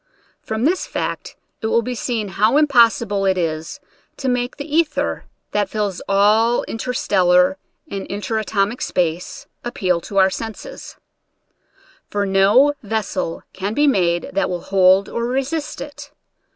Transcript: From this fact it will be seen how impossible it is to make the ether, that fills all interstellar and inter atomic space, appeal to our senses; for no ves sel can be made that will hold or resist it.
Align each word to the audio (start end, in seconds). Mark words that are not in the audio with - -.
From 0.41 0.65
this 0.65 0.87
fact 0.87 1.35
it 1.61 1.67
will 1.67 1.83
be 1.83 1.93
seen 1.93 2.29
how 2.29 2.57
impossible 2.57 3.23
it 3.23 3.37
is 3.37 3.79
to 4.17 4.27
make 4.27 4.57
the 4.57 4.65
ether, 4.77 5.25
that 5.51 5.69
fills 5.69 6.01
all 6.09 6.63
interstellar 6.63 7.55
and 7.87 8.07
inter 8.07 8.39
atomic 8.39 8.81
space, 8.81 9.45
appeal 9.63 10.01
to 10.01 10.17
our 10.17 10.31
senses; 10.31 10.95
for 12.09 12.25
no 12.25 12.73
ves 12.81 13.09
sel 13.09 13.43
can 13.53 13.75
be 13.75 13.85
made 13.85 14.31
that 14.33 14.49
will 14.49 14.61
hold 14.61 15.07
or 15.07 15.23
resist 15.27 15.79
it. 15.79 16.09